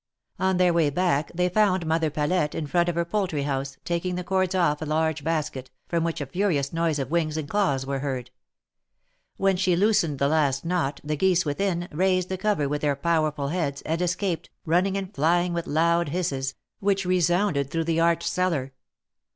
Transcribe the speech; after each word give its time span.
On 0.39 0.57
their 0.57 0.73
way 0.73 0.89
back 0.89 1.31
they 1.31 1.47
found 1.47 1.85
Mother 1.85 2.09
Palette 2.09 2.55
in 2.55 2.65
front 2.65 2.89
of 2.89 2.95
her 2.95 3.05
poultry 3.05 3.43
house, 3.43 3.77
taking 3.85 4.15
the 4.15 4.23
cords 4.23 4.55
off 4.55 4.81
of 4.81 4.87
a 4.87 4.91
large 4.91 5.23
basket, 5.23 5.69
from 5.87 6.03
which 6.03 6.19
a 6.19 6.25
furious 6.25 6.73
noise 6.73 6.97
of 6.97 7.11
wings 7.11 7.37
and 7.37 7.47
claws 7.47 7.85
was 7.85 8.01
heard. 8.01 8.31
W^hen 9.39 9.59
she 9.59 9.75
loosened 9.75 10.17
the 10.17 10.27
last 10.27 10.65
knot, 10.65 11.01
the 11.03 11.15
geese 11.15 11.45
within, 11.45 11.87
raised 11.91 12.29
the 12.29 12.37
cover 12.39 12.67
with 12.67 12.81
their 12.81 12.95
powerful 12.95 13.49
heads, 13.49 13.83
and 13.83 14.01
escaped, 14.01 14.49
running 14.65 14.97
and 14.97 15.13
flying 15.13 15.53
with 15.53 15.67
loud 15.67 16.09
hisses, 16.09 16.55
which 16.79 17.05
resounded 17.05 17.69
through 17.69 17.83
the 17.83 17.99
arched 17.99 18.27
cellar. 18.27 18.73